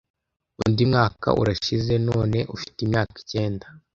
[0.63, 3.65] Undi mwaka urashize, none ufite imyaka icyenda.